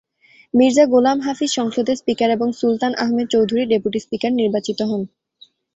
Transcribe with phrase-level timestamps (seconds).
[0.53, 5.01] মির্জা গোলাম হাফিজ সংসদের স্পিকার এবং Sultan Ahmed Chowdhury deputy speaker নির্বাচিত হন।